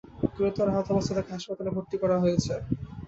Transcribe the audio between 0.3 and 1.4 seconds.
গুরুতর আহত অবস্থায় তাঁকে